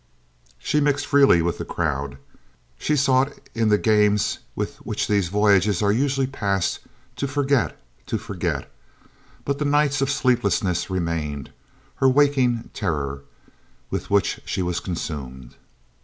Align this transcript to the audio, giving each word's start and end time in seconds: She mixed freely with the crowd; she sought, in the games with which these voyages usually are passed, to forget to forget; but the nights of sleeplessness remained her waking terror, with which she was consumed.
She 0.57 0.79
mixed 0.81 1.05
freely 1.05 1.43
with 1.43 1.59
the 1.59 1.63
crowd; 1.63 2.17
she 2.79 2.95
sought, 2.95 3.33
in 3.53 3.69
the 3.69 3.77
games 3.77 4.39
with 4.55 4.77
which 4.77 5.07
these 5.07 5.27
voyages 5.27 5.81
usually 5.81 6.25
are 6.25 6.29
passed, 6.31 6.79
to 7.17 7.27
forget 7.27 7.79
to 8.07 8.17
forget; 8.17 8.71
but 9.45 9.59
the 9.59 9.65
nights 9.65 10.01
of 10.01 10.09
sleeplessness 10.09 10.89
remained 10.89 11.51
her 11.97 12.09
waking 12.09 12.71
terror, 12.73 13.21
with 13.91 14.09
which 14.09 14.39
she 14.43 14.63
was 14.63 14.79
consumed. 14.79 15.53